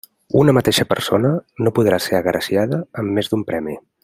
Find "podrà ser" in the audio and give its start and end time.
1.81-2.17